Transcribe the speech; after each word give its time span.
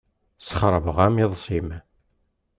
Sxeṛbeɣ-am 0.41 1.15
iḍes-im. 1.23 1.69